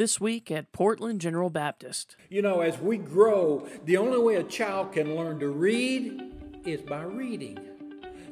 [0.00, 2.16] This week at Portland General Baptist.
[2.30, 6.22] You know, as we grow, the only way a child can learn to read
[6.64, 7.58] is by reading.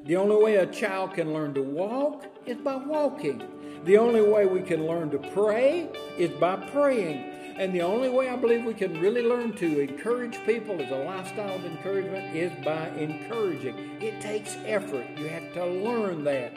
[0.06, 3.42] The only way a child can learn to walk is by walking.
[3.84, 7.34] The only way we can learn to pray is by praying.
[7.58, 11.04] And the only way I believe we can really learn to encourage people as a
[11.04, 13.76] lifestyle of encouragement is by encouraging.
[14.00, 15.04] It takes effort.
[15.18, 16.56] You have to learn that.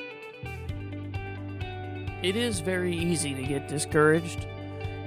[2.23, 4.47] It is very easy to get discouraged.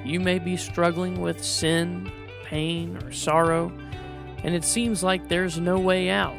[0.04, 2.12] You may be struggling with sin,
[2.44, 3.72] pain, or sorrow,
[4.42, 6.36] and it seems like there's no way out.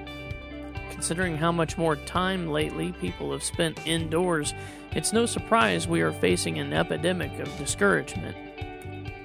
[0.91, 4.53] Considering how much more time lately people have spent indoors,
[4.91, 8.37] it's no surprise we are facing an epidemic of discouragement.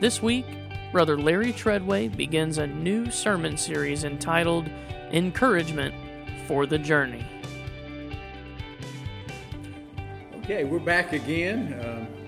[0.01, 0.47] This week,
[0.91, 4.71] Brother Larry Treadway begins a new sermon series entitled
[5.13, 5.95] Encouragement
[6.49, 7.25] for the Journey.
[10.39, 11.79] Okay, we're back again.
[11.85, 12.20] Um,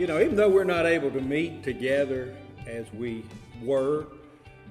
[0.00, 2.34] you know, even though we're not able to meet together
[2.66, 3.22] as we
[3.62, 4.06] were,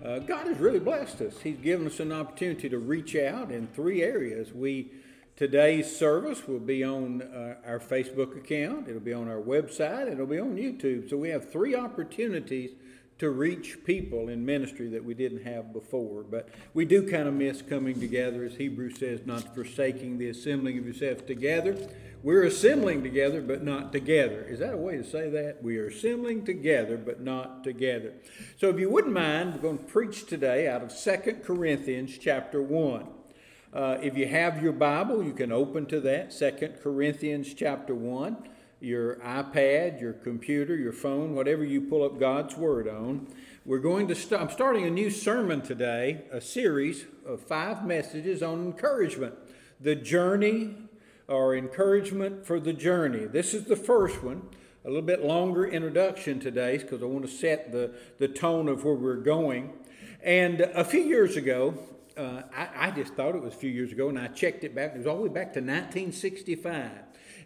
[0.03, 1.39] uh, God has really blessed us.
[1.39, 4.51] He's given us an opportunity to reach out in three areas.
[4.51, 4.89] We
[5.35, 10.25] Today's service will be on uh, our Facebook account, it'll be on our website, it'll
[10.25, 11.09] be on YouTube.
[11.09, 12.71] So we have three opportunities
[13.19, 16.23] to reach people in ministry that we didn't have before.
[16.23, 20.77] But we do kind of miss coming together, as Hebrews says, not forsaking the assembling
[20.79, 21.77] of yourselves together.
[22.21, 24.43] We're assembling together, but not together.
[24.43, 25.63] Is that a way to say that?
[25.63, 28.11] We are assembling together, but not together.
[28.57, 32.61] So if you wouldn't mind, we're going to preach today out of Second Corinthians chapter
[32.61, 33.07] 1.
[33.73, 38.49] Uh, if you have your Bible, you can open to that, Second Corinthians chapter 1.
[38.81, 43.27] Your iPad, your computer, your phone, whatever you pull up God's Word on.
[43.63, 48.43] We're going to start, I'm starting a new sermon today, a series of five messages
[48.43, 49.35] on encouragement.
[49.79, 50.75] The journey
[51.29, 53.25] or encouragement for the journey.
[53.25, 54.41] This is the first one.
[54.85, 58.83] A little bit longer introduction today because I want to set the, the tone of
[58.83, 59.73] where we're going.
[60.23, 61.77] And a few years ago,
[62.17, 64.75] uh, I, I, just thought it was a few years ago, and I checked it
[64.75, 64.93] back.
[64.93, 66.91] It was all the way back to 1965.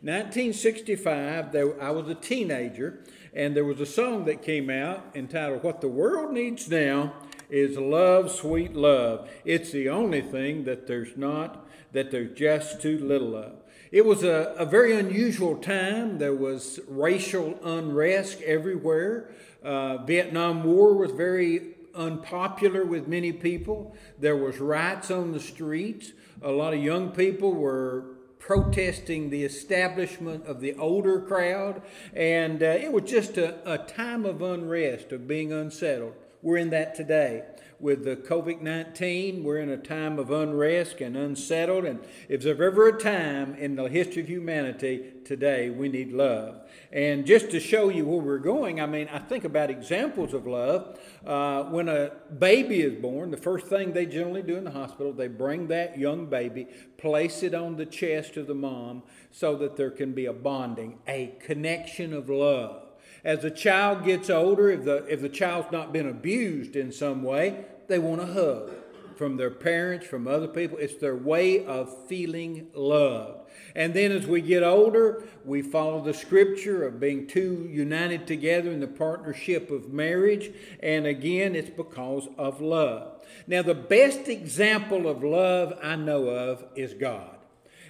[0.02, 3.00] 1965, there, I was a teenager,
[3.34, 7.14] and there was a song that came out entitled "What the World Needs Now
[7.50, 12.98] Is Love, Sweet Love." It's the only thing that there's not, that there's just too
[12.98, 13.63] little of.
[13.94, 16.18] It was a, a very unusual time.
[16.18, 19.30] There was racial unrest everywhere.
[19.64, 23.96] Uh, Vietnam War was very unpopular with many people.
[24.18, 26.12] There was riots on the streets.
[26.42, 28.06] A lot of young people were
[28.40, 31.84] protesting the establishment of the older crowd,
[32.16, 36.16] and uh, it was just a, a time of unrest, of being unsettled.
[36.42, 37.44] We're in that today
[37.84, 39.44] with the COVID 19.
[39.44, 41.84] We're in a time of unrest and unsettled.
[41.84, 42.00] And
[42.30, 46.62] if there's ever a time in the history of humanity, today we need love.
[46.94, 50.48] And just to show you where we're going, I mean, I think about examples of
[50.48, 50.98] love.
[51.26, 55.12] Uh, when a baby is born, the first thing they generally do in the hospital,
[55.12, 56.68] they bring that young baby,
[56.98, 61.00] place it on the chest of the mom so that there can be a bonding,
[61.06, 62.83] a connection of love.
[63.24, 67.24] As the child gets older, if the, if the child's not been abused in some
[67.24, 68.72] way, they want a hug
[69.16, 70.78] from their parents, from other people.
[70.78, 73.40] It's their way of feeling love.
[73.76, 78.72] And then as we get older, we follow the scripture of being two united together
[78.72, 80.52] in the partnership of marriage.
[80.82, 83.24] And again, it's because of love.
[83.48, 87.33] Now, the best example of love I know of is God.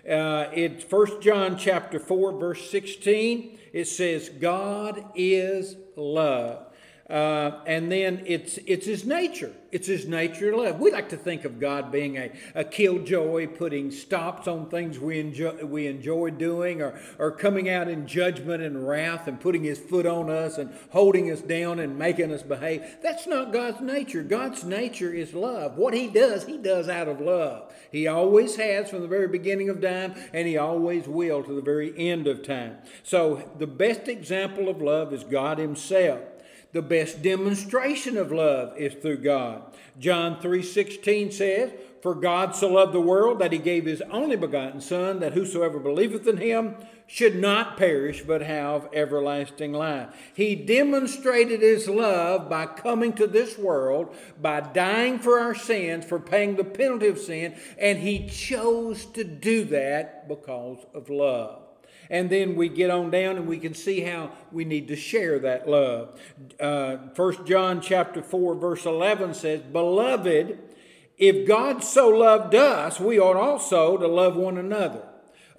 [0.07, 3.57] Uh, it's 1 John chapter 4, verse 16.
[3.71, 6.72] It says, God is love.
[7.13, 9.53] Uh, and then it's it's his nature.
[9.71, 10.79] It's his nature to love.
[10.79, 15.19] We like to think of God being a, a killjoy, putting stops on things we
[15.19, 19.77] enjoy we enjoy doing, or or coming out in judgment and wrath and putting his
[19.77, 22.83] foot on us and holding us down and making us behave.
[23.03, 24.23] That's not God's nature.
[24.23, 25.77] God's nature is love.
[25.77, 27.71] What he does, he does out of love.
[27.91, 31.61] He always has from the very beginning of time, and he always will to the
[31.61, 32.77] very end of time.
[33.03, 36.21] So the best example of love is God himself.
[36.73, 39.61] The best demonstration of love is through God.
[39.99, 41.71] John 3:16 says,
[42.01, 45.77] "For God so loved the world that he gave his only begotten son that whosoever
[45.77, 46.75] believeth in him
[47.05, 53.55] should not perish but have everlasting life." He demonstrated his love by coming to this
[53.55, 54.07] world,
[54.41, 59.23] by dying for our sins, for paying the penalty of sin, and he chose to
[59.23, 61.62] do that because of love
[62.09, 65.39] and then we get on down and we can see how we need to share
[65.39, 66.19] that love.
[66.59, 70.59] Uh, 1 John chapter 4 verse 11 says, Beloved,
[71.17, 75.03] if God so loved us, we ought also to love one another.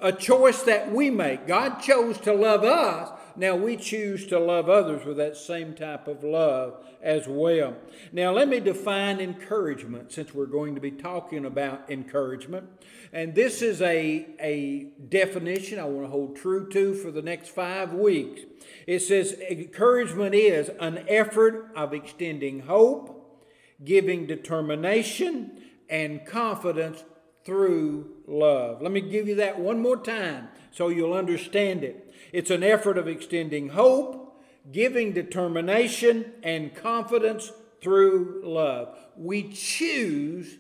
[0.01, 1.47] A choice that we make.
[1.47, 6.07] God chose to love us Now we choose to love others with that same type
[6.07, 7.77] of love as well.
[8.13, 12.69] Now let me define encouragement since we're going to be talking about encouragement.
[13.13, 17.49] And this is a, a definition I want to hold true to for the next
[17.49, 18.43] five weeks.
[18.87, 23.45] It says encouragement is an effort of extending hope,
[23.85, 27.05] giving determination, and confidence
[27.45, 28.81] through love.
[28.81, 32.04] Let me give you that one more time so you'll understand it.
[32.35, 34.43] It's an effort of extending hope,
[34.73, 38.99] giving determination, and confidence through love.
[39.17, 40.59] We choose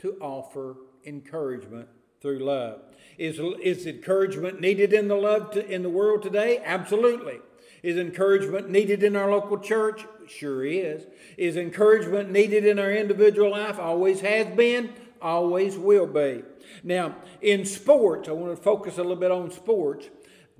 [0.00, 0.76] to offer
[1.06, 1.88] encouragement
[2.20, 2.82] through love.
[3.16, 6.60] Is, is encouragement needed in the love to, in the world today?
[6.62, 7.38] Absolutely.
[7.82, 10.04] Is encouragement needed in our local church?
[10.28, 11.06] Sure is.
[11.38, 13.78] Is encouragement needed in our individual life?
[13.78, 14.92] Always has been,
[15.22, 16.42] always will be.
[16.82, 20.10] Now, in sports, I want to focus a little bit on sports.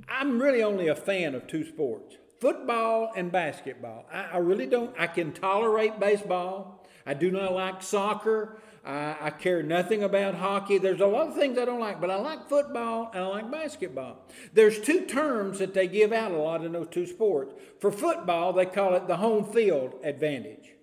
[0.09, 4.05] I'm really only a fan of two sports football and basketball.
[4.13, 6.87] I, I really don't, I can tolerate baseball.
[7.07, 8.59] I do not like soccer.
[8.85, 10.77] I, I, care nothing about hockey.
[10.77, 13.51] There's a lot of things I don't like, but I like football and I like
[13.51, 14.27] basketball.
[14.53, 17.55] There's two terms that they give out a lot in those two sports.
[17.81, 20.75] For football, they call it the home field advantage.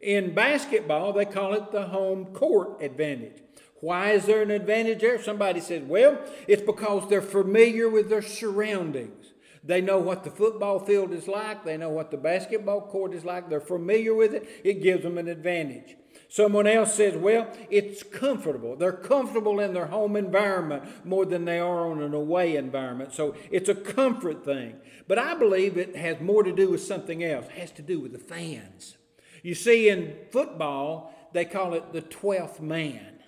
[0.00, 3.42] In basketball, they call it the home court advantage.
[3.80, 5.22] Why is there an advantage there?
[5.22, 9.32] Somebody says, well, it's because they're familiar with their surroundings.
[9.62, 13.24] They know what the football field is like, they know what the basketball court is
[13.24, 14.48] like, they're familiar with it.
[14.64, 15.96] It gives them an advantage.
[16.28, 18.76] Someone else says, well, it's comfortable.
[18.76, 23.12] They're comfortable in their home environment more than they are on an away environment.
[23.12, 24.76] So it's a comfort thing.
[25.08, 27.46] But I believe it has more to do with something else.
[27.46, 28.96] It has to do with the fans.
[29.42, 33.19] You see, in football, they call it the 12th man.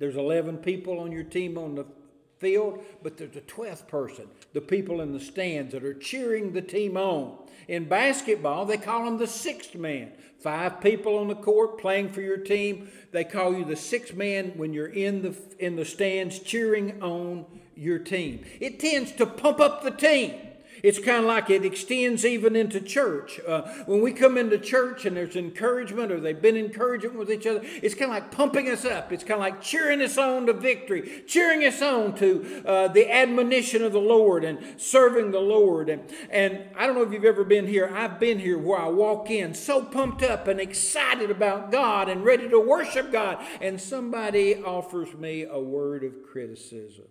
[0.00, 1.86] There's 11 people on your team on the
[2.38, 6.62] field, but there's a 12th person, the people in the stands that are cheering the
[6.62, 7.36] team on.
[7.68, 10.12] In basketball, they call them the sixth man.
[10.38, 12.90] Five people on the court playing for your team.
[13.12, 17.44] They call you the sixth man when you're in the in the stands cheering on
[17.76, 18.44] your team.
[18.58, 20.34] It tends to pump up the team.
[20.82, 23.40] It's kind of like it extends even into church.
[23.46, 27.46] Uh, when we come into church and there's encouragement or they've been encouraging with each
[27.46, 29.12] other, it's kind of like pumping us up.
[29.12, 33.10] It's kind of like cheering us on to victory, cheering us on to uh, the
[33.12, 35.88] admonition of the Lord and serving the Lord.
[35.88, 37.92] And, and I don't know if you've ever been here.
[37.94, 42.24] I've been here where I walk in so pumped up and excited about God and
[42.24, 47.06] ready to worship God, and somebody offers me a word of criticism.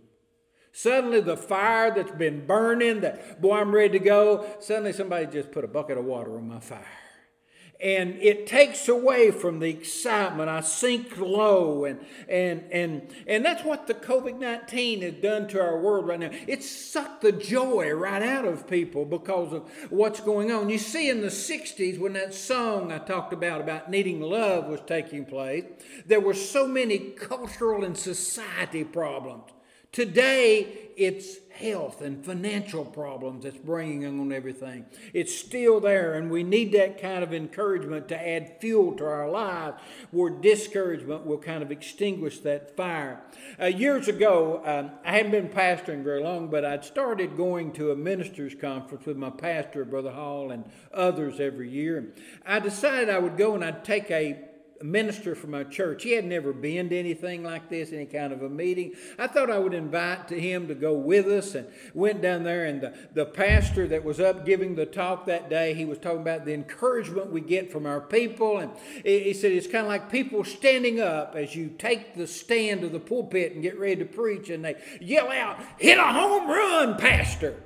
[0.82, 5.52] Suddenly, the fire that's been burning, that, boy, I'm ready to go, suddenly somebody just
[5.52, 6.86] put a bucket of water on my fire.
[7.82, 10.48] And it takes away from the excitement.
[10.48, 11.84] I sink low.
[11.84, 12.00] And,
[12.30, 16.32] and, and, and that's what the COVID 19 has done to our world right now.
[16.48, 20.70] It's sucked the joy right out of people because of what's going on.
[20.70, 24.80] You see, in the 60s, when that song I talked about, about needing love, was
[24.88, 25.66] taking place,
[26.06, 29.44] there were so many cultural and society problems.
[29.92, 34.86] Today, it's health and financial problems that's bringing on everything.
[35.14, 39.30] It's still there, and we need that kind of encouragement to add fuel to our
[39.30, 39.82] lives
[40.12, 43.22] where discouragement will kind of extinguish that fire.
[43.60, 47.92] Uh, years ago, um, I hadn't been pastoring very long, but I'd started going to
[47.92, 52.14] a ministers' conference with my pastor, Brother Hall, and others every year.
[52.46, 54.49] I decided I would go and I'd take a
[54.82, 56.04] minister from our church.
[56.04, 58.94] He had never been to anything like this, any kind of a meeting.
[59.18, 62.66] I thought I would invite to him to go with us and went down there.
[62.66, 66.22] And the, the pastor that was up giving the talk that day, he was talking
[66.22, 68.58] about the encouragement we get from our people.
[68.58, 68.72] And
[69.04, 72.92] he said it's kind of like people standing up as you take the stand of
[72.92, 76.98] the pulpit and get ready to preach, and they yell out, Hit a home run,
[76.98, 77.64] Pastor!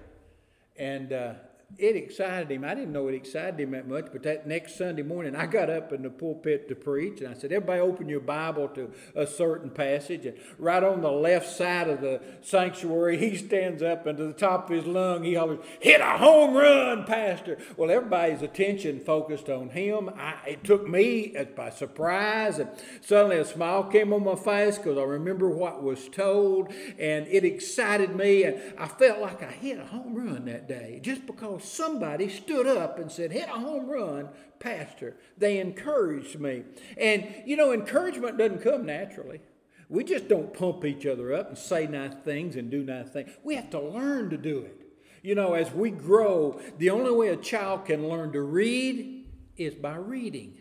[0.78, 1.34] And uh,
[1.78, 2.64] it excited him.
[2.64, 5.70] I didn't know it excited him that much, but that next Sunday morning, I got
[5.70, 9.26] up in the pulpit to preach, and I said, Everybody open your Bible to a
[9.26, 10.26] certain passage.
[10.26, 14.34] And right on the left side of the sanctuary, he stands up, and to the
[14.34, 17.58] top of his lung, he hollers, Hit a home run, Pastor.
[17.76, 20.10] Well, everybody's attention focused on him.
[20.18, 22.70] I, it took me uh, by surprise, and
[23.02, 27.44] suddenly a smile came on my face because I remember what was told, and it
[27.44, 31.63] excited me, and I felt like I hit a home run that day just because
[31.64, 34.30] somebody stood up and said, hit a home run,
[34.60, 35.18] Pastor.
[35.38, 36.64] They encouraged me.
[36.98, 39.42] And, you know, encouragement doesn't come naturally.
[39.90, 43.32] We just don't pump each other up and say nice things and do nice things.
[43.44, 44.80] We have to learn to do it.
[45.22, 49.76] You know, as we grow, the only way a child can learn to read is
[49.76, 50.58] by reading.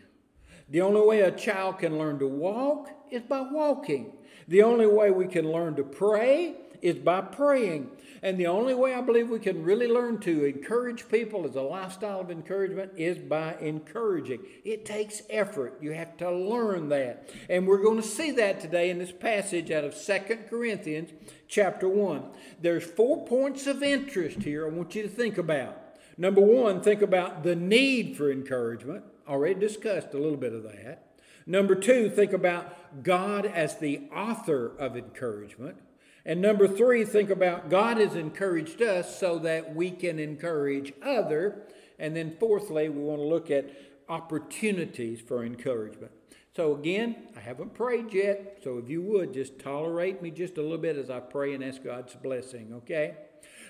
[0.69, 4.13] The only way a child can learn to walk is by walking.
[4.47, 7.89] The only way we can learn to pray is by praying.
[8.21, 11.61] And the only way I believe we can really learn to encourage people as a
[11.61, 14.41] lifestyle of encouragement is by encouraging.
[14.63, 15.77] It takes effort.
[15.81, 17.29] You have to learn that.
[17.49, 21.11] And we're going to see that today in this passage out of Second Corinthians
[21.47, 22.23] chapter 1.
[22.61, 25.79] There's four points of interest here I want you to think about.
[26.17, 29.03] Number one, think about the need for encouragement.
[29.27, 31.07] Already discussed a little bit of that.
[31.45, 35.77] Number two, think about God as the author of encouragement.
[36.25, 41.63] And number three, think about God has encouraged us so that we can encourage other.
[41.99, 43.69] And then fourthly, we want to look at
[44.07, 46.11] opportunities for encouragement.
[46.55, 50.61] So again, I haven't prayed yet, so if you would just tolerate me just a
[50.61, 53.15] little bit as I pray and ask God's blessing, okay?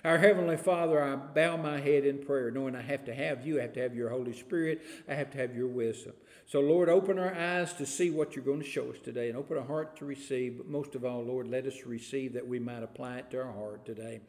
[0.05, 3.60] Our Heavenly Father, I bow my head in prayer, knowing I have to have you,
[3.60, 6.12] I have to have your Holy Spirit, I have to have your wisdom.
[6.45, 9.38] So, Lord, open our eyes to see what you're going to show us today and
[9.38, 10.57] open our heart to receive.
[10.57, 13.53] But most of all, Lord, let us receive that we might apply it to our
[13.53, 14.19] heart today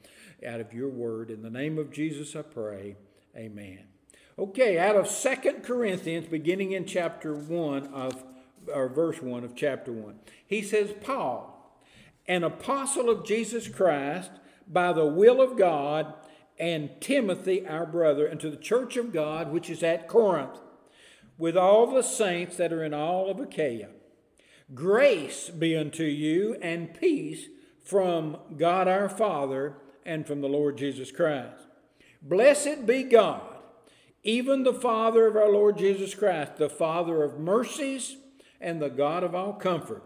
[0.47, 1.28] out of your word.
[1.33, 2.95] In the name of Jesus, I pray.
[3.37, 3.81] Amen.
[4.38, 8.25] Okay, out of Second Corinthians, beginning in chapter 1 of,
[8.73, 11.81] or verse 1 of chapter 1, he says, Paul,
[12.28, 14.31] an apostle of Jesus Christ,
[14.66, 16.14] by the will of God,
[16.59, 20.59] and Timothy, our brother, into the church of God which is at Corinth,
[21.37, 23.88] with all the saints that are in all of Achaia.
[24.73, 27.47] Grace be unto you and peace
[27.83, 31.66] from God our Father and from the Lord Jesus Christ.
[32.23, 33.42] Blessed be God,
[34.23, 38.16] even the Father of our Lord Jesus Christ, the Father of mercies
[38.61, 40.02] and the God of all comfort,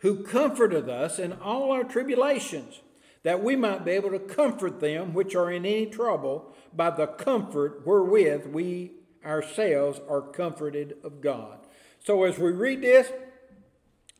[0.00, 2.80] who comforteth us in all our tribulations
[3.22, 7.06] that we might be able to comfort them which are in any trouble by the
[7.06, 8.92] comfort wherewith we
[9.24, 11.58] ourselves are comforted of God.
[11.98, 13.12] So as we read this,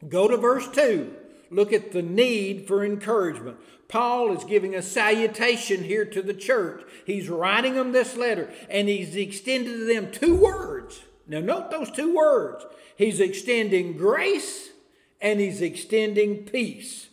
[0.07, 1.15] go to verse 2.
[1.51, 3.57] Look at the need for encouragement.
[3.89, 6.83] Paul is giving a salutation here to the church.
[7.05, 11.01] He's writing them this letter and he's extended to them two words.
[11.27, 12.65] Now, note those two words.
[12.97, 14.71] He's extending grace
[15.21, 17.10] and he's extending peace.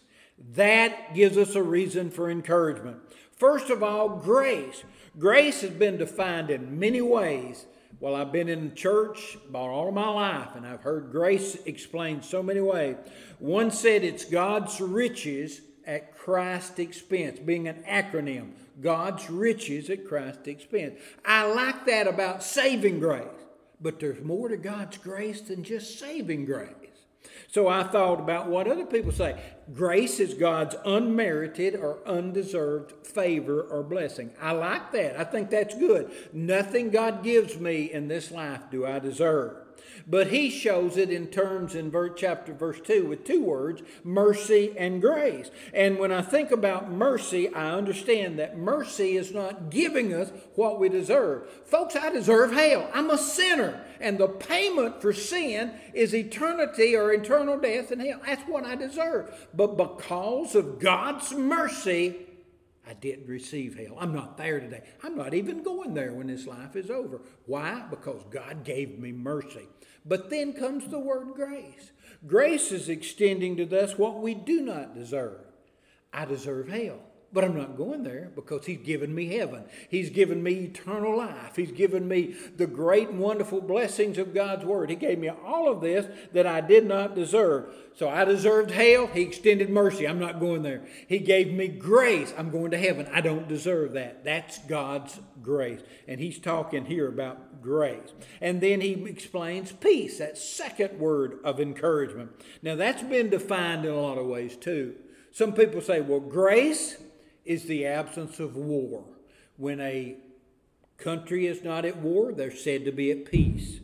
[0.53, 2.97] That gives us a reason for encouragement.
[3.35, 4.83] First of all, grace.
[5.17, 7.65] Grace has been defined in many ways.
[7.99, 12.43] Well, I've been in church about all my life, and I've heard grace explained so
[12.43, 12.95] many ways.
[13.39, 18.51] One said it's God's riches at Christ's expense, being an acronym.
[18.79, 20.99] God's riches at Christ's expense.
[21.25, 23.23] I like that about saving grace,
[23.81, 26.69] but there's more to God's grace than just saving grace.
[27.49, 29.39] So I thought about what other people say.
[29.73, 34.31] Grace is God's unmerited or undeserved favor or blessing.
[34.41, 35.19] I like that.
[35.19, 36.11] I think that's good.
[36.33, 39.66] Nothing God gives me in this life do I deserve.
[40.07, 44.73] But he shows it in terms in verse chapter verse 2 with two words, mercy
[44.77, 45.51] and grace.
[45.73, 50.79] And when I think about mercy, I understand that mercy is not giving us what
[50.79, 51.49] we deserve.
[51.65, 52.89] Folks, I deserve hell.
[52.93, 53.83] I'm a sinner.
[53.99, 58.21] And the payment for sin is eternity or eternal death in hell.
[58.25, 59.47] That's what I deserve.
[59.53, 62.26] But because of God's mercy,
[62.87, 63.97] I didn't receive hell.
[63.99, 64.83] I'm not there today.
[65.03, 67.21] I'm not even going there when this life is over.
[67.45, 67.83] Why?
[67.89, 69.67] Because God gave me mercy.
[70.05, 71.91] But then comes the word grace.
[72.25, 75.41] Grace is extending to us what we do not deserve.
[76.13, 76.99] I deserve hell.
[77.33, 79.65] But I'm not going there because He's given me heaven.
[79.89, 81.57] He's given me eternal life.
[81.57, 84.89] He's given me the great and wonderful blessings of God's Word.
[84.89, 87.75] He gave me all of this that I did not deserve.
[87.97, 89.07] So I deserved hell.
[89.07, 90.07] He extended mercy.
[90.07, 90.85] I'm not going there.
[91.07, 92.33] He gave me grace.
[92.37, 93.09] I'm going to heaven.
[93.11, 94.23] I don't deserve that.
[94.23, 95.81] That's God's grace.
[96.07, 98.13] And He's talking here about grace.
[98.39, 102.31] And then He explains peace, that second word of encouragement.
[102.61, 104.95] Now, that's been defined in a lot of ways too.
[105.33, 106.97] Some people say, well, grace
[107.47, 109.03] is the absence of war.
[109.55, 110.17] When a
[110.97, 113.79] country is not at war, they're said to be at peace.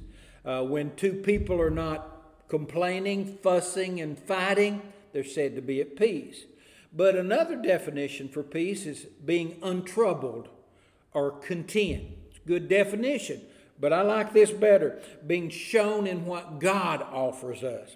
[0.46, 4.82] Uh, when two people are not complaining, fussing, and fighting,
[5.14, 6.44] they're said to be at peace.
[6.92, 10.50] But another definition for peace is being untroubled
[11.14, 12.10] or content.
[12.46, 13.42] Good definition.
[13.80, 17.96] But I like this better being shown in what God offers us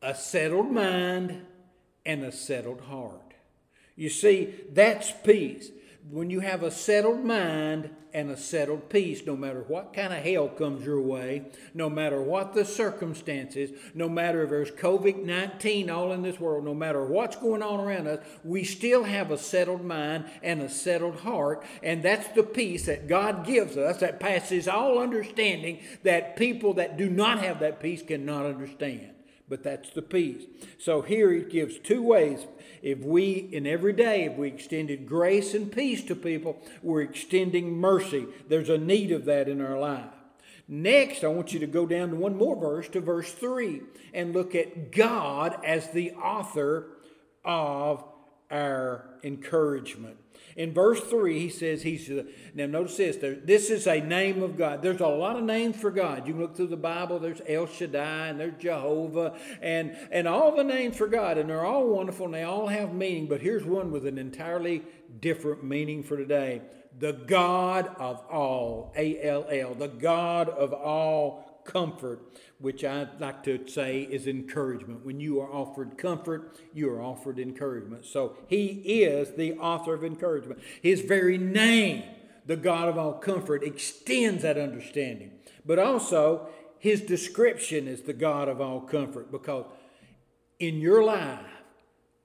[0.00, 1.42] a settled mind
[2.04, 3.31] and a settled heart.
[3.96, 5.70] You see, that's peace.
[6.10, 10.18] When you have a settled mind and a settled peace, no matter what kind of
[10.18, 15.88] hell comes your way, no matter what the circumstances, no matter if there's COVID 19
[15.88, 19.38] all in this world, no matter what's going on around us, we still have a
[19.38, 21.64] settled mind and a settled heart.
[21.82, 26.96] And that's the peace that God gives us that passes all understanding that people that
[26.96, 29.11] do not have that peace cannot understand.
[29.52, 30.44] But that's the peace.
[30.78, 32.46] So here it gives two ways.
[32.80, 37.76] If we, in every day, if we extended grace and peace to people, we're extending
[37.76, 38.28] mercy.
[38.48, 40.08] There's a need of that in our life.
[40.66, 43.82] Next, I want you to go down to one more verse, to verse 3,
[44.14, 46.86] and look at God as the author
[47.44, 48.02] of
[48.50, 50.16] our encouragement.
[50.56, 54.42] In verse 3, he says, he's, uh, now notice this, there, this is a name
[54.42, 54.82] of God.
[54.82, 56.26] There's a lot of names for God.
[56.26, 60.54] You can look through the Bible, there's El Shaddai, and there's Jehovah, and, and all
[60.54, 63.64] the names for God, and they're all wonderful, and they all have meaning, but here's
[63.64, 64.82] one with an entirely
[65.20, 66.62] different meaning for today.
[66.98, 72.20] The God of all, A L L, the God of all comfort,
[72.58, 75.04] which I like to say is encouragement.
[75.04, 78.04] When you are offered comfort, you are offered encouragement.
[78.04, 78.66] So he
[79.02, 80.60] is the author of encouragement.
[80.80, 82.04] His very name,
[82.46, 85.32] the God of all comfort, extends that understanding.
[85.64, 89.66] But also, his description is the God of all comfort because
[90.58, 91.61] in your life,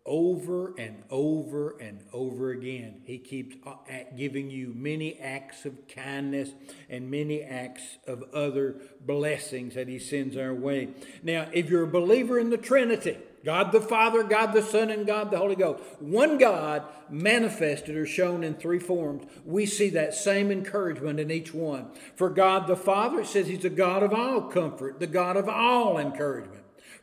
[0.07, 3.01] over and over and over again.
[3.03, 3.73] He keeps uh,
[4.15, 6.51] giving you many acts of kindness
[6.89, 10.89] and many acts of other blessings that He sends our way.
[11.21, 15.05] Now, if you're a believer in the Trinity, God the Father, God the Son, and
[15.05, 20.13] God the Holy Ghost, one God manifested or shown in three forms, we see that
[20.13, 21.87] same encouragement in each one.
[22.15, 25.97] For God the Father, says He's a God of all comfort, the God of all
[25.97, 26.56] encouragement.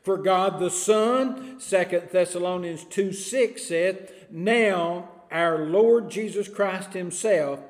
[0.05, 7.61] For God the Son, 2 Thessalonians 2 6 said, Now our Lord Jesus Christ Himself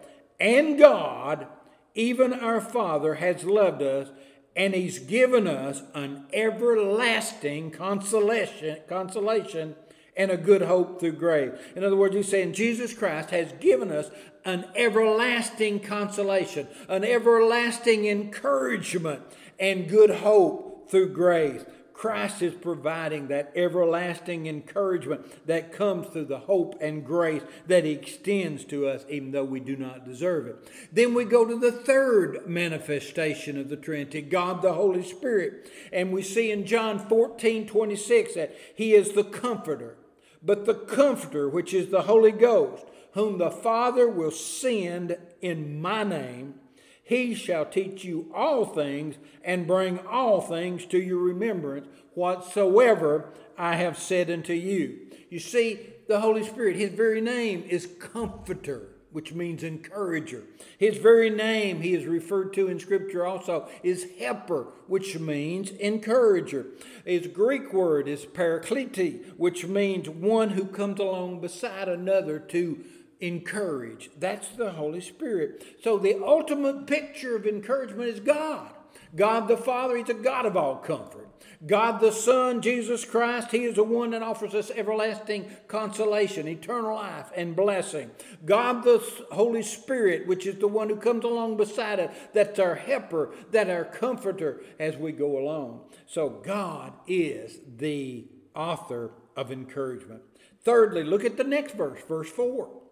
[0.41, 1.47] and God,
[1.95, 4.09] even our Father, has loved us,
[4.57, 9.77] and He's given us an everlasting consolation, consolation
[10.17, 11.53] and a good hope through grace.
[11.75, 14.11] In other words, He's saying Jesus Christ has given us
[14.45, 19.23] an everlasting consolation, an everlasting encouragement,
[19.59, 21.65] and good hope through grace.
[22.05, 27.93] Christ is providing that everlasting encouragement that comes through the hope and grace that He
[27.93, 30.71] extends to us, even though we do not deserve it.
[30.93, 35.73] Then we go to the third manifestation of the Trinity, God the Holy Spirit.
[35.95, 39.97] And we see in John 14 26 that He is the Comforter.
[40.43, 46.05] But the Comforter, which is the Holy Ghost, whom the Father will send in my
[46.05, 46.57] name,
[47.05, 53.77] he shall teach you all things and bring all things to your remembrance whatsoever I
[53.77, 55.11] have said unto you.
[55.29, 60.45] You see, the Holy Spirit, His very name is Comforter, which means encourager.
[60.79, 66.67] His very name, He is referred to in Scripture also, is Helper, which means encourager.
[67.05, 72.83] His Greek word is Paraklete, which means one who comes along beside another to
[73.27, 74.11] encourage.
[74.19, 75.65] That's the Holy Spirit.
[75.83, 78.71] So the ultimate picture of encouragement is God.
[79.17, 81.29] God the Father, He's a God of all comfort.
[81.67, 86.97] God the Son, Jesus Christ, He is the one that offers us everlasting consolation, eternal
[86.97, 88.11] life, and blessing.
[88.45, 92.75] God the Holy Spirit, which is the one who comes along beside us, that's our
[92.75, 95.81] helper, that our comforter as we go along.
[96.07, 100.23] So God is the author of encouragement.
[100.63, 102.84] Thirdly, look at the next verse, verse 4.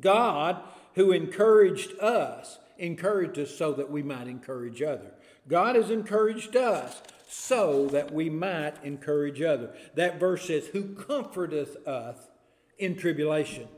[0.00, 0.62] God,
[0.94, 5.12] who encouraged us, encouraged us so that we might encourage others.
[5.48, 9.74] God has encouraged us so that we might encourage others.
[9.94, 12.16] That verse says, Who comforteth us
[12.78, 13.68] in tribulation,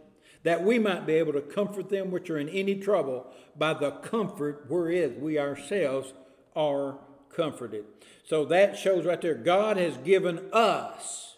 [0.42, 3.92] that we might be able to comfort them which are in any trouble by the
[3.92, 6.12] comfort wherein we ourselves
[6.56, 6.98] are
[7.34, 7.84] comforted.
[8.24, 11.36] So that shows right there, God has given us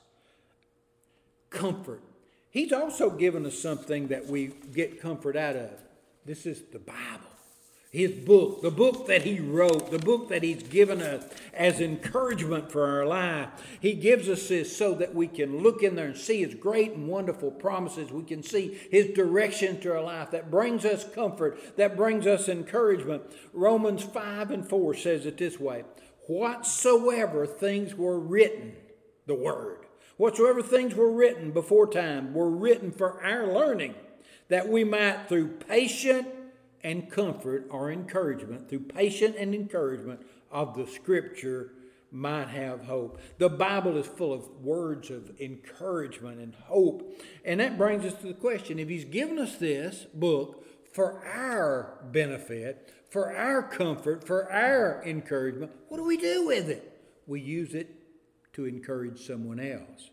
[1.50, 2.02] comfort
[2.50, 5.70] He's also given us something that we get comfort out of.
[6.24, 7.30] This is the Bible,
[7.92, 12.72] His book, the book that He wrote, the book that He's given us as encouragement
[12.72, 13.48] for our life.
[13.80, 16.92] He gives us this so that we can look in there and see His great
[16.92, 18.10] and wonderful promises.
[18.10, 22.48] We can see His direction to our life that brings us comfort, that brings us
[22.48, 23.22] encouragement.
[23.52, 25.84] Romans 5 and 4 says it this way
[26.26, 28.74] Whatsoever things were written,
[29.26, 29.85] the Word
[30.16, 33.94] Whatsoever things were written before time were written for our learning,
[34.48, 36.28] that we might, through patient
[36.82, 41.72] and comfort or encouragement, through patient and encouragement of the Scripture,
[42.10, 43.20] might have hope.
[43.38, 47.20] The Bible is full of words of encouragement and hope.
[47.44, 51.98] And that brings us to the question if He's given us this book for our
[52.10, 56.98] benefit, for our comfort, for our encouragement, what do we do with it?
[57.26, 57.95] We use it
[58.56, 60.10] to encourage someone else.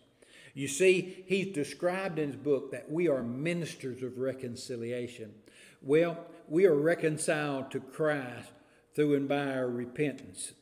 [0.54, 5.34] You see, he's described in his book that we are ministers of reconciliation.
[5.82, 8.52] Well, we are reconciled to Christ
[8.94, 10.54] through and by our repentance.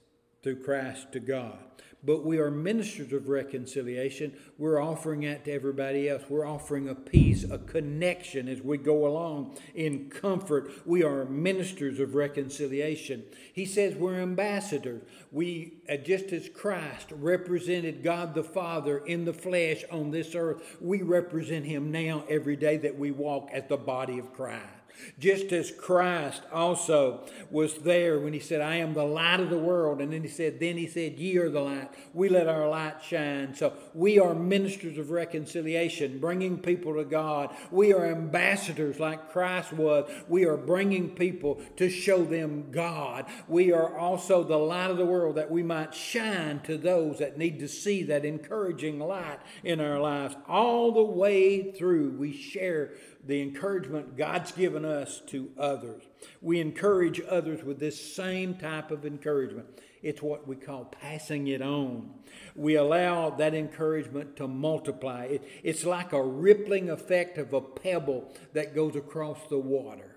[0.44, 1.58] Through Christ to God
[2.04, 4.36] but we are ministers of reconciliation.
[4.58, 6.24] We're offering that to everybody else.
[6.28, 10.72] We're offering a peace, a connection as we go along in comfort.
[10.86, 13.24] We are ministers of reconciliation.
[13.54, 15.04] He says we're ambassadors.
[15.32, 20.78] We, uh, just as Christ represented God the Father in the flesh on this earth,
[20.82, 24.81] we represent Him now every day that we walk as the body of Christ.
[25.20, 29.58] Just as Christ also was there when he said, I am the light of the
[29.58, 30.02] world.
[30.02, 31.92] And then he said, Then he said, Ye are the light.
[32.14, 33.54] We let our light shine.
[33.56, 37.56] So we are ministers of reconciliation, bringing people to God.
[37.72, 40.10] We are ambassadors like Christ was.
[40.28, 43.26] We are bringing people to show them God.
[43.48, 47.38] We are also the light of the world that we might shine to those that
[47.38, 50.36] need to see that encouraging light in our lives.
[50.48, 52.94] All the way through, we share
[53.26, 56.04] the encouragement God's given us to others.
[56.42, 59.68] We encourage others with this same type of encouragement.
[60.02, 62.12] It's what we call passing it on.
[62.56, 65.26] We allow that encouragement to multiply.
[65.26, 70.11] It, it's like a rippling effect of a pebble that goes across the water.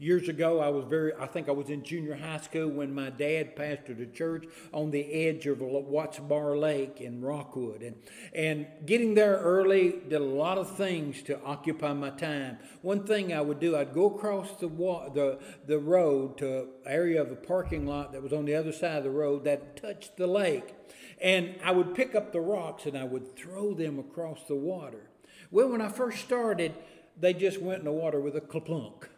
[0.00, 3.10] Years ago, I was very, I think I was in junior high school when my
[3.10, 7.82] dad pastored a church on the edge of Watts Bar Lake in Rockwood.
[7.82, 7.96] And,
[8.32, 12.58] and getting there early did a lot of things to occupy my time.
[12.82, 17.32] One thing I would do, I'd go across the, the, the road to area of
[17.32, 20.28] a parking lot that was on the other side of the road that touched the
[20.28, 20.76] lake.
[21.20, 25.10] And I would pick up the rocks and I would throw them across the water.
[25.50, 26.72] Well, when I first started,
[27.18, 29.08] they just went in the water with a kaplunk.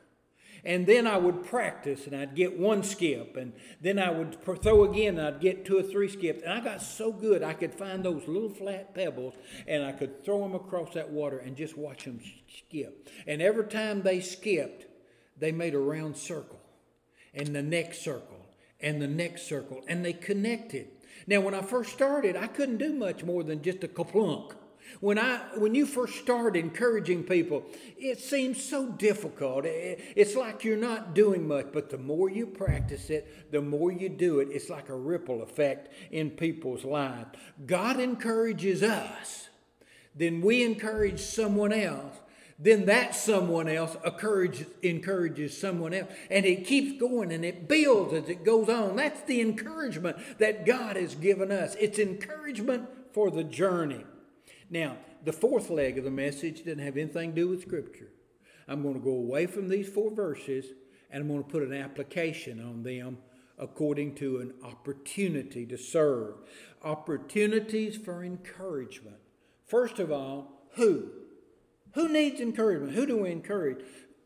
[0.64, 3.37] And then I would practice and I'd get one skip.
[3.37, 6.42] And then I would throw again and I'd get two or three skips.
[6.42, 9.35] And I got so good I could find those little flat pebbles
[9.66, 12.20] and I could throw them across that water and just watch them
[12.59, 13.09] skip.
[13.27, 14.87] And every time they skipped,
[15.38, 16.61] they made a round circle
[17.33, 18.46] and the next circle
[18.81, 20.88] and the next circle and they connected.
[21.27, 24.55] Now, when I first started, I couldn't do much more than just a kaplunk.
[24.98, 27.64] When I when you first start encouraging people,
[27.96, 29.64] it seems so difficult.
[29.66, 34.09] It's like you're not doing much, but the more you practice it, the more you
[34.09, 37.31] do it, it's like a ripple effect in people's lives.
[37.64, 39.48] God encourages us,
[40.14, 42.16] then we encourage someone else,
[42.59, 46.11] then that someone else encourages, encourages someone else.
[46.31, 48.96] And it keeps going and it builds as it goes on.
[48.96, 51.74] That's the encouragement that God has given us.
[51.81, 54.05] It's encouragement for the journey.
[54.70, 58.12] Now, the fourth leg of the message doesn't have anything to do with Scripture.
[58.68, 60.66] I'm going to go away from these four verses
[61.11, 63.18] and I'm going to put an application on them
[63.59, 66.37] according to an opportunity to serve.
[66.85, 69.18] Opportunities for encouragement.
[69.66, 71.11] First of all, who?
[71.94, 72.94] Who needs encouragement?
[72.94, 73.85] Who do we encourage?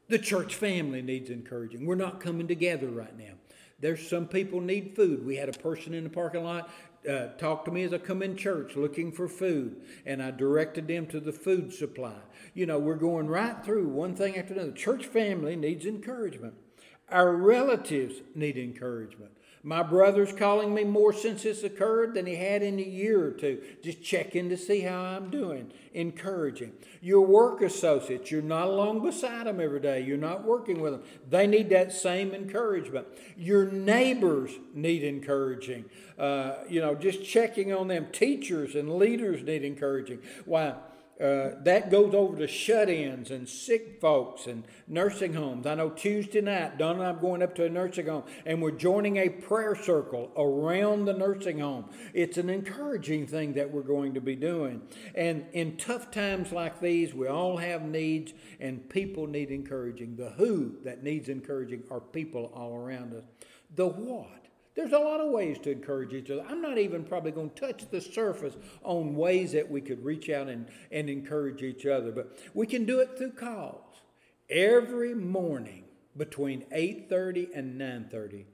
[0.08, 1.86] The church family needs encouraging.
[1.86, 3.32] We're not coming together right now.
[3.80, 5.26] There's some people need food.
[5.26, 6.70] We had a person in the parking lot
[7.08, 10.88] uh, talk to me as I come in church looking for food, and I directed
[10.88, 12.18] them to the food supply.
[12.54, 14.72] You know, we're going right through one thing after another.
[14.72, 16.54] Church family needs encouragement.
[17.10, 19.32] Our relatives need encouragement.
[19.66, 23.30] My brother's calling me more since this occurred than he had in a year or
[23.30, 26.72] two, just checking to see how I'm doing, encouraging.
[27.00, 31.02] Your work associates, you're not along beside them every day, you're not working with them.
[31.30, 33.06] They need that same encouragement.
[33.38, 35.86] Your neighbors need encouraging.
[36.18, 38.08] Uh, you know, just checking on them.
[38.12, 40.18] Teachers and leaders need encouraging.
[40.44, 40.74] Why?
[41.20, 45.64] Uh, that goes over to shut ins and sick folks and nursing homes.
[45.64, 48.60] I know Tuesday night, Don and I are going up to a nursing home and
[48.60, 51.88] we're joining a prayer circle around the nursing home.
[52.14, 54.82] It's an encouraging thing that we're going to be doing.
[55.14, 60.16] And in tough times like these, we all have needs and people need encouraging.
[60.16, 63.24] The who that needs encouraging are people all around us.
[63.72, 64.43] The what
[64.74, 66.44] there's a lot of ways to encourage each other.
[66.48, 70.28] I'm not even probably going to touch the surface on ways that we could reach
[70.30, 74.02] out and, and encourage each other, but we can do it through calls.
[74.50, 75.84] Every morning
[76.16, 78.44] between 8:30 and 9:30,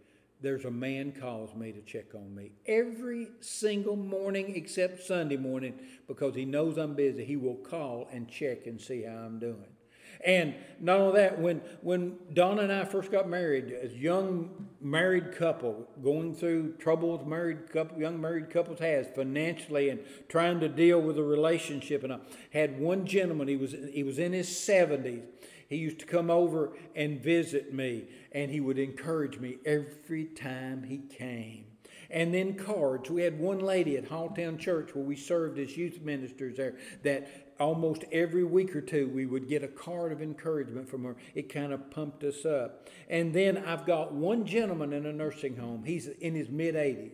[0.40, 2.52] there's a man calls me to check on me.
[2.66, 5.74] Every single morning except Sunday morning
[6.06, 9.76] because he knows I'm busy, he will call and check and see how I'm doing.
[10.24, 15.32] And not only that, when when Donna and I first got married, as young married
[15.34, 21.00] couple, going through troubles married couple, young married couples has financially and trying to deal
[21.00, 22.18] with a relationship, and I
[22.52, 23.48] had one gentleman.
[23.48, 25.22] He was he was in his seventies.
[25.68, 30.82] He used to come over and visit me, and he would encourage me every time
[30.82, 31.66] he came
[32.10, 33.08] and then cards.
[33.08, 37.49] We had one lady at Halltown Church where we served as youth ministers there that
[37.60, 41.52] almost every week or two we would get a card of encouragement from her it
[41.52, 45.84] kind of pumped us up and then i've got one gentleman in a nursing home
[45.84, 47.12] he's in his mid 80s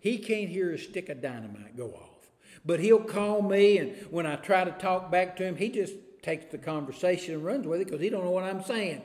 [0.00, 2.30] He can't hear a stick of dynamite go off.
[2.64, 5.94] But he'll call me, and when I try to talk back to him, he just
[6.22, 9.02] takes the conversation and runs with it because he don't know what I'm saying.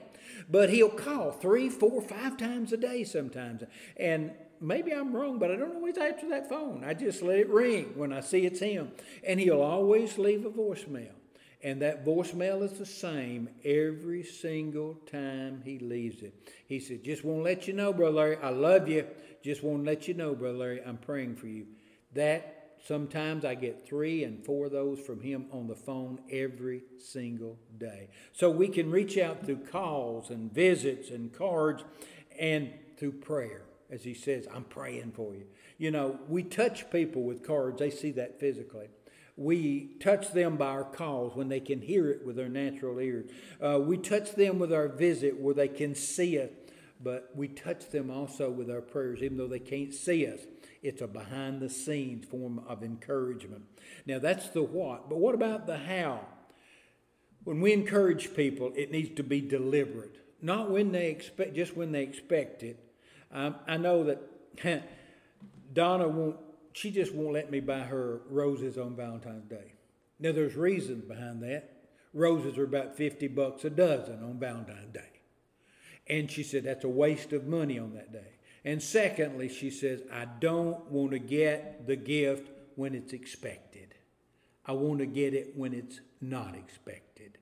[0.49, 3.63] But he'll call three, four, five times a day sometimes.
[3.97, 4.31] And
[4.63, 6.83] maybe I'm wrong, but I don't always answer that phone.
[6.83, 8.91] I just let it ring when I see it's him.
[9.25, 11.11] And he'll always leave a voicemail.
[11.61, 16.51] And that voicemail is the same every single time he leaves it.
[16.67, 19.05] He said, Just want to let you know, Brother Larry, I love you.
[19.43, 21.67] Just want to let you know, Brother Larry, I'm praying for you.
[22.13, 26.83] That sometimes I get three and four of those from him on the phone every
[26.99, 28.09] single day.
[28.33, 31.85] So we can reach out through calls and visits and cards
[32.37, 33.63] and through prayer.
[33.93, 35.45] As he says, I'm praying for you.
[35.77, 38.87] You know, we touch people with cards, they see that physically.
[39.37, 43.29] We touch them by our calls when they can hear it with their natural ears.
[43.63, 46.49] Uh, we touch them with our visit where they can see us,
[46.99, 50.39] but we touch them also with our prayers, even though they can't see us.
[50.81, 53.65] It's a behind the scenes form of encouragement.
[54.07, 56.21] Now, that's the what, but what about the how?
[57.43, 61.91] When we encourage people, it needs to be deliberate, not when they expect, just when
[61.91, 62.82] they expect it.
[63.33, 64.83] Um, I know that
[65.73, 66.37] Donna won't
[66.73, 69.73] she just won't let me buy her roses on Valentine's Day.
[70.19, 71.69] Now, there's reasons behind that.
[72.13, 75.21] Roses are about 50 bucks a dozen on Valentine's Day.
[76.07, 78.33] And she said that's a waste of money on that day.
[78.65, 83.95] And secondly, she says, I don't want to get the gift when it's expected.
[84.65, 87.37] I want to get it when it's not expected.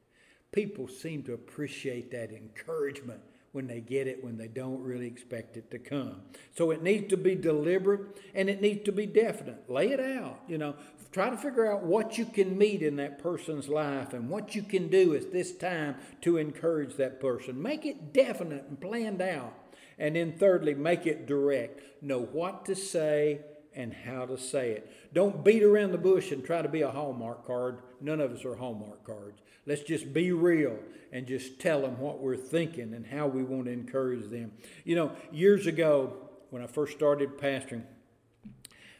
[0.51, 5.57] People seem to appreciate that encouragement when they get it when they don't really expect
[5.57, 6.21] it to come.
[6.55, 9.69] So it needs to be deliberate and it needs to be definite.
[9.69, 10.75] Lay it out, you know.
[11.11, 14.63] Try to figure out what you can meet in that person's life and what you
[14.63, 17.61] can do at this time to encourage that person.
[17.61, 19.53] Make it definite and planned out.
[19.99, 21.81] And then, thirdly, make it direct.
[22.01, 23.41] Know what to say
[23.75, 25.13] and how to say it.
[25.13, 27.79] Don't beat around the bush and try to be a Hallmark card.
[28.01, 29.41] None of us are Hallmark cards.
[29.65, 30.77] Let's just be real
[31.11, 34.53] and just tell them what we're thinking and how we want to encourage them.
[34.83, 37.83] You know, years ago, when I first started pastoring,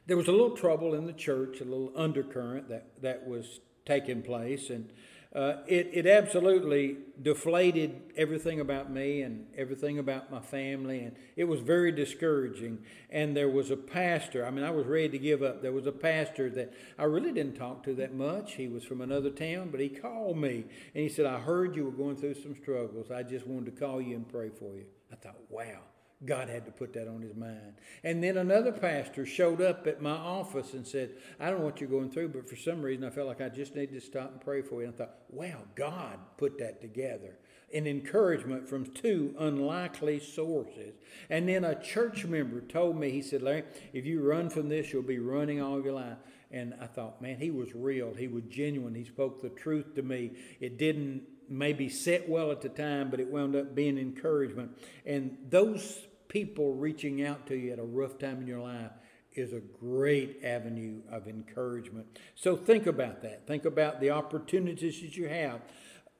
[0.07, 4.21] there was a little trouble in the church, a little undercurrent that, that was taking
[4.21, 4.69] place.
[4.69, 4.91] And
[5.33, 11.45] uh, it, it absolutely deflated everything about me and everything about my family, and it
[11.45, 12.79] was very discouraging.
[13.09, 15.61] And there was a pastor, I mean, I was ready to give up.
[15.61, 18.55] There was a pastor that I really didn't talk to that much.
[18.55, 21.85] He was from another town, but he called me and he said, I heard you
[21.85, 23.09] were going through some struggles.
[23.09, 24.85] I just wanted to call you and pray for you.
[25.11, 25.79] I thought, wow.
[26.25, 27.73] God had to put that on his mind.
[28.03, 31.81] And then another pastor showed up at my office and said, I don't know what
[31.81, 34.31] you're going through, but for some reason I felt like I just need to stop
[34.31, 34.87] and pray for you.
[34.87, 37.37] And I thought, wow, God put that together.
[37.73, 40.93] An encouragement from two unlikely sources.
[41.29, 44.93] And then a church member told me, he said, Larry, if you run from this,
[44.93, 46.17] you'll be running all your life.
[46.51, 48.13] And I thought, man, he was real.
[48.13, 48.93] He was genuine.
[48.93, 50.31] He spoke the truth to me.
[50.59, 54.77] It didn't maybe sit well at the time, but it wound up being encouragement.
[55.05, 55.99] And those
[56.31, 58.91] people reaching out to you at a rough time in your life
[59.33, 62.05] is a great avenue of encouragement.
[62.35, 63.45] So think about that.
[63.47, 65.59] Think about the opportunities that you have.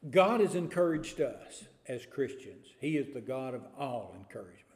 [0.10, 4.71] God has encouraged us as Christians, He is the God of all encouragement.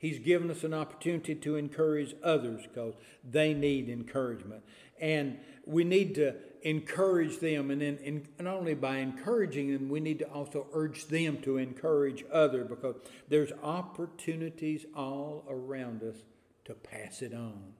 [0.00, 4.62] He's given us an opportunity to encourage others because they need encouragement.
[4.98, 7.70] And we need to encourage them.
[7.70, 11.58] And then, and not only by encouraging them, we need to also urge them to
[11.58, 12.96] encourage others because
[13.28, 16.16] there's opportunities all around us
[16.64, 17.74] to pass it on.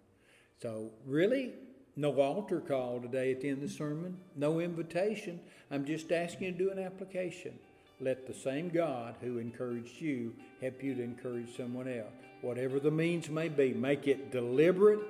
[0.60, 1.54] So, really,
[1.96, 5.40] no altar call today at the end of the sermon, no invitation.
[5.70, 7.58] I'm just asking you to do an application.
[8.00, 12.12] Let the same God who encouraged you help you to encourage someone else.
[12.40, 15.00] Whatever the means may be, make it deliberate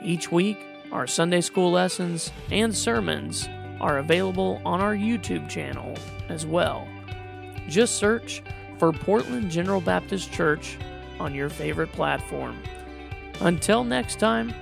[0.00, 0.56] Each week,
[0.92, 3.48] our Sunday school lessons and sermons
[3.80, 5.96] are available on our YouTube channel
[6.28, 6.86] as well.
[7.68, 8.44] Just search
[8.78, 10.78] for Portland General Baptist Church
[11.18, 12.62] on your favorite platform.
[13.40, 14.54] Until next time,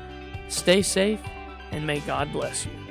[0.48, 1.20] stay safe
[1.70, 2.81] and may God bless you.